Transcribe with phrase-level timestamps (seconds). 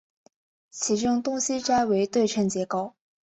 [0.71, 2.95] 其中东西斋为对称结构。